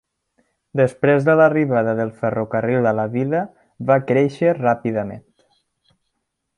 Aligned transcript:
Després 0.79 1.27
de 1.27 1.35
l'arribada 1.39 1.93
del 1.99 2.13
ferrocarril 2.23 2.89
la 3.01 3.05
vila 3.19 3.45
va 3.93 4.01
créixer 4.13 4.53
ràpidament. 4.61 5.25